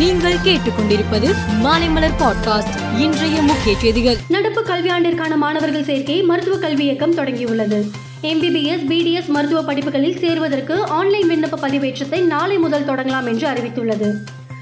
[0.00, 2.98] நீங்கள் கேட்டுக்கொண்டிருப்பது மாலைமலர் பாட்காஸ்ட்.
[2.98, 4.16] இன்றைய முக்கிய செய்திகள்.
[4.28, 7.90] நடப்பு கல்வியாண்டிற்கான மாணவர்கள் சேர்க்கையை மருத்துவ கல்வி இயக்கம் தொடங்கியுள்ளது.
[8.22, 14.10] எம்பிபிஎஸ் பிடிஎஸ் மருத்துவ படிப்புகளில் சேருவதற்கு ஆன்லைன் விண்ணப்ப பதிவேற்றத்தை நாளை முதல் தொடங்கலாம் என்று அறிவித்துள்ளது.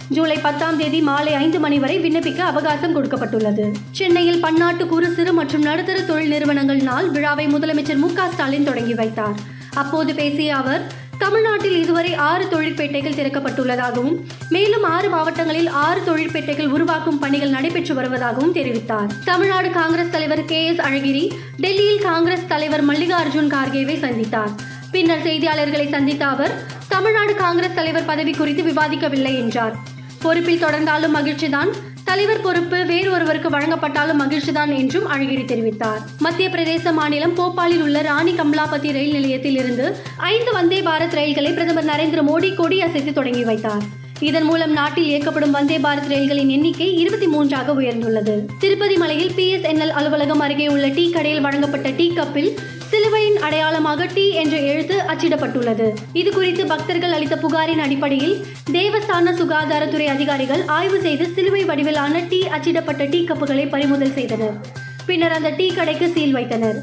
[0.08, 3.72] ஜூலை பத்தாம் தேதி மாலை ஐந்து மணி வரை விண்ணப்பிக்க அவகாசம் கொடுக்கப்பட்டுள்ளது.
[3.90, 8.94] சென்னையில் பன்னாட்டு குறு சிறு மற்றும் நடுத்தர தொழில் நிறுவனங்கள் நாள் விழாவை முதலமைச்சர் மு க ஸ்டாலின் தொடங்கி
[8.94, 9.56] வைத்தார்.
[9.74, 14.16] அப்போது பேசிய அவர் தமிழ்நாட்டில் இதுவரை ஆறு தொழிற்பேட்டைகள் திறக்கப்பட்டுள்ளதாகவும்
[14.48, 19.10] மேலும் ஆறு மாவட்டங்களில் ஆறு தொழிற்பேட்டைகள் உருவாக்கும் பணிகள் நடைபெற்று வருவதாகவும் தெரிவித்தார்.
[19.24, 21.24] தமிழ்நாடு காங்கிரஸ் தலைவர் கே எஸ் அழகிரி
[21.56, 24.52] டெல்லியில் காங்கிரஸ் தலைவர் மல்லிகார்ஜுன் கார்கேவை சந்தித்தார்.
[24.90, 26.54] பின்னர் செய்தியாளர்களை சந்தித்த அவர்
[26.88, 29.76] தமிழ்நாடு காங்கிரஸ் தலைவர் பதவி குறித்து விவாதிக்கவில்லை என்றார்.
[30.22, 31.72] பொறுப்பில் தொடர்ந்தாலும் மகிழ்ச்சிதான்
[32.08, 36.02] தலைவர் பொறுப்பு வேறு ஒருவருக்கு வழங்கப்பட்டாலும் மகிழ்ச்சிதான் என்றும் அழகிரி தெரிவித்தார்.
[36.18, 41.84] மத்திய பிரதேச மாநிலம் போபாலில் உள்ள ராணி கமலாபதி ரயில் நிலையத்தில் இருந்து ஐந்து வந்தே பாரத் ரயில்களை பிரதமர்
[41.84, 43.82] நரேந்திர மோடி கொடி அசைத்து தொடங்கி வைத்தார்.
[44.20, 48.46] இதன் மூலம் நாட்டில் இயக்கப்படும் வந்தே பாரத் ரயில்களின் எண்ணிக்கை இருபத்தி மூன்றாக உயர்ந்துள்ளது.
[48.58, 52.56] திருப்பதி மலையில் பிஎஸ்என்எல் அலுவலகம் அருகே உள்ள டீ கடையில் வழங்கப்பட்ட டீ கப்பில்
[52.88, 55.86] சிலுவை சிலுவையின் அடையாளமாக டி என்ற எழுத்து அச்சிடப்பட்டுள்ளது.
[56.20, 58.34] இது குறித்து பக்தர்கள் அளித்த புகாரின் அடிப்படையில்
[58.76, 64.56] தேவஸ்தான சுகாதாரத்துறை அதிகாரிகள் ஆய்வு செய்து சிலுவை வடிவிலான டீ அச்சிடப்பட்ட டீ கப்புகளை பறிமுதல் செய்தனர்.
[65.08, 66.78] பின்னர் அந்த டீ கடைக்கு சீல் வைத்தனர்.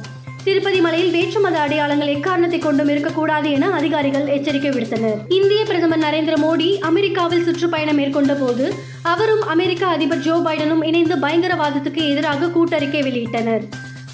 [0.47, 5.17] திருப்பதி மலையில் வேற்று மத அடையாளங்கள் எக்காரணத்தை கொண்டும் இருக்கக்கூடாது என அதிகாரிகள் எச்சரிக்கை விடுத்தனர்.
[5.37, 8.67] இந்திய பிரதமர் நரேந்திர மோடி அமெரிக்காவில் சுற்றுப்பயணம் மேற்கொண்ட போது
[9.13, 13.65] அவரும் அமெரிக்க அதிபர் ஜோ பைடனும் இணைந்து பயங்கரவாதத்துக்கு எதிராக கூட்டறிக்கை வெளியிட்டனர்.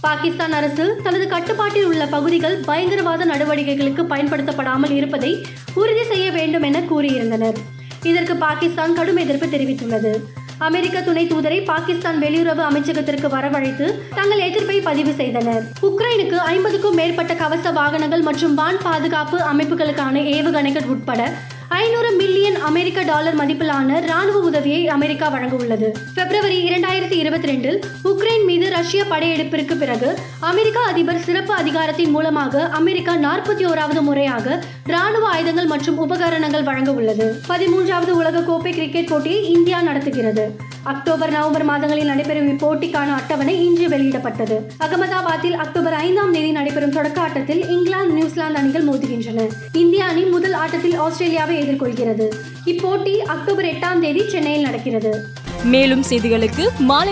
[0.06, 5.32] பாகிஸ்தான் அரசு தனது கட்டுப்பாட்டில் உள்ள பகுதிகள் பயங்கரவாத நடவடிக்கைகளுக்கு பயன்படுத்தப்படாமல் இருப்பதை
[5.74, 7.60] உறுதி செய்ய வேண்டும் என கூறியிருந்தனர்.
[8.04, 10.14] இதற்கு பாகிஸ்தான் கடும் எதிர்ப்பு தெரிவித்துள்ளது.
[10.58, 13.86] அமெரிக்க துணை தூதரை பாகிஸ்தான் வெளியுறவு அமைச்சகத்திற்கு வரவழைத்து
[14.16, 15.64] தங்கள் எதிர்ப்பை பதிவு செய்தனர்.
[15.90, 21.32] உக்ரைனுக்கு ஐம்பதுக்கும் மேற்பட்ட கவச வாகனங்கள் மற்றும் வான் பாதுகாப்பு அமைப்புகளுக்கான ஏவுகணைகள் உட்பட
[21.78, 28.46] ஐநூறு மில்லியன் அமெரிக்க டாலர் மதிப்பிலான ராணுவ உதவியை அமெரிக்கா வழங்க உள்ளது பிப்ரவரி இரண்டாயிரத்தி இருபத்தி ரெண்டில் உக்ரைன்
[28.46, 35.66] மீது ரஷ்ய படையெடுப்பிற்கு பிறகு அமெரிக்க அதிபர் சிறப்பு அதிகாரத்தின் மூலமாக அமெரிக்கா நாற்பத்தி ஓராவது முறையாக ராணுவ ஆயுதங்கள்
[35.66, 37.40] மற்றும் உபகரணங்கள் வழங்க உள்ளது.
[37.48, 40.46] பதிமூன்றாவது உலக கோப்பை கிரிக்கெட் போட்டியை இந்தியா நடத்துகிறது.
[40.84, 44.58] அக்டோபர் நவம்பர் மாதங்களில் நடைபெறும் இப்போட்டிக்கான அட்டவணை இன்று வெளியிடப்பட்டது.
[44.80, 49.48] அகமதாபாத்தில் அக்டோபர் ஐந்தாம் தேதி நடைபெறும் தொடக்க ஆட்டத்தில் இங்கிலாந்து நியூசிலாந்து அணிகள் மோதுகின்றன.
[49.74, 52.28] இந்திய அணி முதல் ஆட்டத்தில் ஆஸ்திரேலியாவை எதிர்கொள்கிறது.
[52.66, 55.26] இப்போட்டி அக்டோபர் எட்டாம் தேதி சென்னையில் நடக்கிறது.
[55.64, 57.12] மேலும் செய்திகளுக்கு மாலை